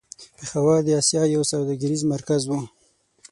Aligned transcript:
پېښور 0.37 0.79
د 0.85 0.89
آسيا 1.01 1.23
يو 1.35 1.43
سوداګريز 1.51 2.01
مرکز 2.13 2.41
و. 2.47 2.51